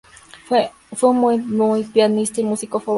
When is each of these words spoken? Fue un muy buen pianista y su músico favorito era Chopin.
Fue 0.47 0.71
un 1.03 1.17
muy 1.19 1.37
buen 1.41 1.91
pianista 1.91 2.39
y 2.41 2.43
su 2.43 2.49
músico 2.49 2.79
favorito 2.79 2.79
era 2.79 2.79
Chopin. 2.79 2.89